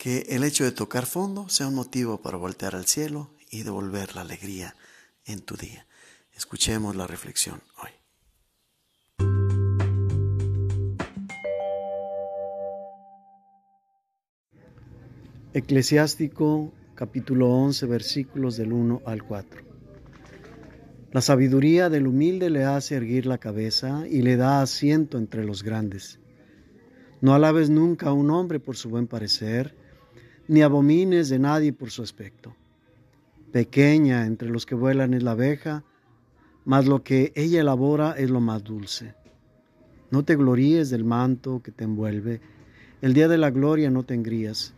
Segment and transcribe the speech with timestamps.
[0.00, 4.14] Que el hecho de tocar fondo sea un motivo para voltear al cielo y devolver
[4.14, 4.74] la alegría
[5.26, 5.86] en tu día.
[6.32, 7.90] Escuchemos la reflexión hoy.
[15.52, 19.62] Eclesiástico capítulo 11 versículos del 1 al 4.
[21.12, 25.62] La sabiduría del humilde le hace erguir la cabeza y le da asiento entre los
[25.62, 26.20] grandes.
[27.20, 29.78] No alabes nunca a un hombre por su buen parecer,
[30.50, 32.54] ni abomines de nadie por su aspecto.
[33.52, 35.84] Pequeña entre los que vuelan es la abeja,
[36.64, 39.14] mas lo que ella elabora es lo más dulce.
[40.10, 42.40] No te gloríes del manto que te envuelve,
[43.00, 44.74] el día de la gloria no te engrías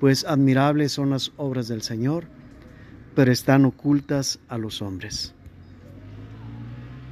[0.00, 2.24] pues admirables son las obras del Señor,
[3.14, 5.34] pero están ocultas a los hombres.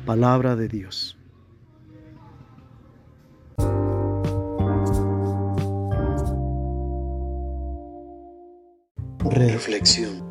[0.07, 1.18] Palabra de Dios.
[9.47, 10.24] Reflexión.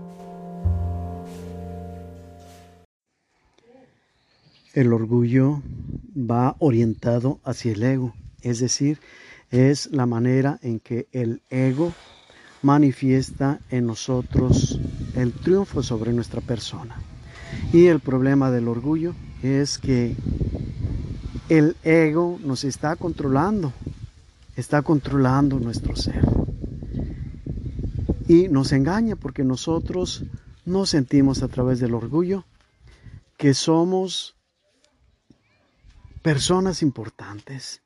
[4.74, 5.62] El orgullo
[6.16, 9.00] va orientado hacia el ego, es decir,
[9.50, 11.94] es la manera en que el ego
[12.62, 14.80] manifiesta en nosotros
[15.16, 16.98] el triunfo sobre nuestra persona.
[17.72, 20.16] Y el problema del orgullo es que
[21.48, 23.72] el ego nos está controlando,
[24.58, 26.37] está controlando nuestro ser.
[28.28, 30.24] Y nos engaña porque nosotros
[30.66, 32.46] no sentimos a través del orgullo
[33.38, 34.36] que somos
[36.22, 37.82] personas importantes,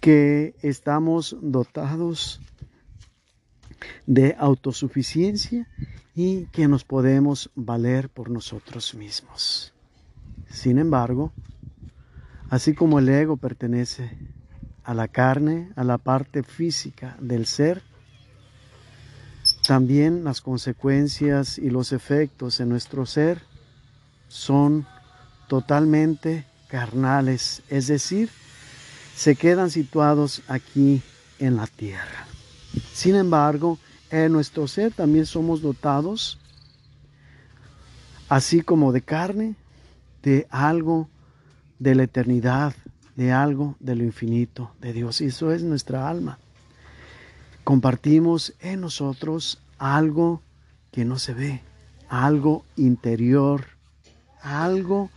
[0.00, 2.40] que estamos dotados
[4.06, 5.68] de autosuficiencia
[6.14, 9.72] y que nos podemos valer por nosotros mismos.
[10.48, 11.32] Sin embargo,
[12.48, 14.16] así como el ego pertenece
[14.84, 17.82] a la carne, a la parte física del ser,
[19.66, 23.42] también las consecuencias y los efectos en nuestro ser
[24.28, 24.86] son
[25.48, 28.30] totalmente carnales, es decir,
[29.14, 31.02] se quedan situados aquí
[31.38, 32.26] en la tierra.
[32.94, 33.78] Sin embargo,
[34.10, 36.38] en nuestro ser también somos dotados,
[38.28, 39.54] así como de carne,
[40.22, 41.08] de algo
[41.78, 42.74] de la eternidad,
[43.16, 45.20] de algo de lo infinito de Dios.
[45.20, 46.38] Y eso es nuestra alma.
[47.64, 50.42] Compartimos en nosotros algo
[50.90, 51.60] que no se ve,
[52.08, 53.64] algo interior,
[54.42, 55.10] algo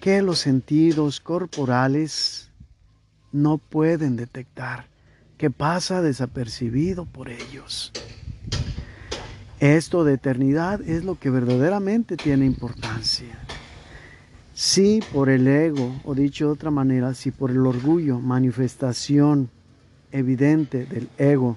[0.00, 2.50] que los sentidos corporales
[3.30, 4.86] no pueden detectar
[5.38, 7.92] que pasa desapercibido por ellos.
[9.60, 13.38] Esto de eternidad es lo que verdaderamente tiene importancia.
[14.54, 19.50] Si por el ego, o dicho de otra manera, si por el orgullo, manifestación
[20.10, 21.56] evidente del ego,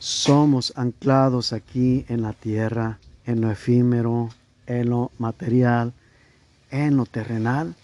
[0.00, 4.30] somos anclados aquí en la tierra, en lo efímero,
[4.66, 5.92] en lo material,
[6.70, 7.74] en lo terrenal,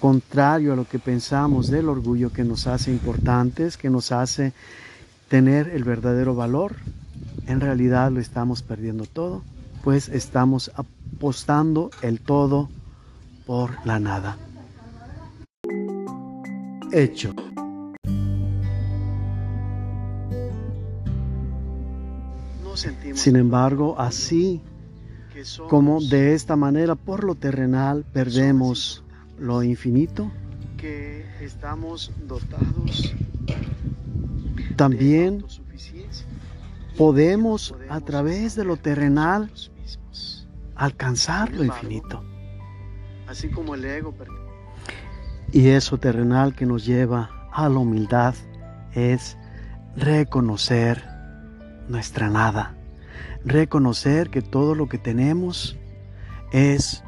[0.00, 4.54] contrario a lo que pensamos del orgullo que nos hace importantes, que nos hace
[5.28, 6.76] tener el verdadero valor,
[7.46, 9.42] en realidad lo estamos perdiendo todo,
[9.82, 12.70] pues estamos apostando el todo
[13.46, 14.38] por la nada.
[16.90, 17.34] Hecho.
[22.76, 24.60] Sin embargo, así
[25.68, 29.04] como de esta manera por lo terrenal perdemos
[29.38, 30.30] lo infinito
[30.76, 33.14] que estamos dotados.
[34.76, 35.44] También
[36.96, 39.50] podemos a través de lo terrenal
[40.74, 42.22] alcanzar lo infinito.
[43.26, 44.14] Así como el ego.
[45.52, 48.34] Y eso terrenal que nos lleva a la humildad
[48.92, 49.36] es
[49.96, 51.13] reconocer
[51.88, 52.74] nuestra nada.
[53.44, 55.76] Reconocer que todo lo que tenemos
[56.52, 57.02] es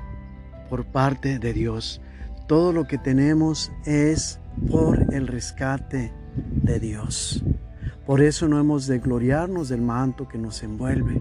[0.68, 2.00] por parte de Dios.
[2.46, 4.38] Todo lo que tenemos es
[4.70, 6.12] por el rescate
[6.62, 7.42] de Dios.
[8.06, 11.18] Por eso no hemos de gloriarnos del manto que nos envuelve,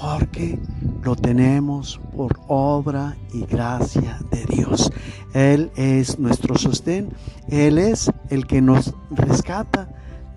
[0.00, 0.58] porque
[1.02, 4.92] lo tenemos por obra y gracia de Dios.
[5.34, 7.08] Él es nuestro sostén,
[7.48, 9.88] Él es el que nos rescata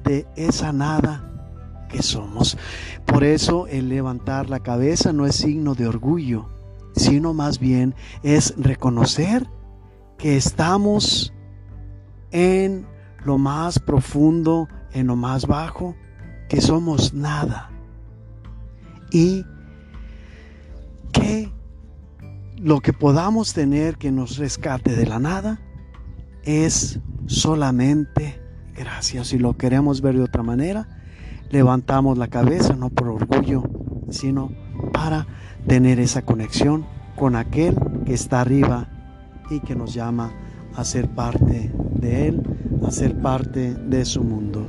[0.04, 1.29] de esa nada
[1.90, 2.58] que somos.
[3.06, 6.48] Por eso el levantar la cabeza no es signo de orgullo,
[6.96, 9.48] sino más bien es reconocer
[10.18, 11.34] que estamos
[12.32, 12.88] en
[13.26, 15.96] lo más profundo, en lo más bajo,
[16.48, 17.72] que somos nada.
[19.12, 19.44] Y
[21.12, 21.52] que
[22.58, 25.60] lo que podamos tener que nos rescate de la nada
[26.44, 28.42] es solamente
[28.76, 29.28] gracias.
[29.28, 30.99] Si lo queremos ver de otra manera,
[31.50, 33.64] levantamos la cabeza no por orgullo,
[34.10, 34.52] sino
[34.94, 35.28] para
[35.68, 36.86] tener esa conexión
[37.16, 37.76] con aquel
[38.06, 38.88] que está arriba
[39.50, 40.32] y que nos llama
[40.76, 42.44] a ser parte de Él,
[42.86, 44.66] a ser parte de su mundo.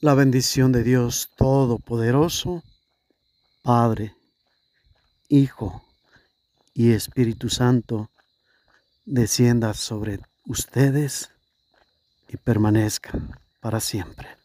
[0.00, 2.64] La bendición de Dios Todopoderoso,
[3.62, 4.16] Padre,
[5.32, 5.82] Hijo
[6.74, 8.10] y Espíritu Santo,
[9.06, 11.30] descienda sobre ustedes
[12.28, 13.18] y permanezca
[13.58, 14.41] para siempre.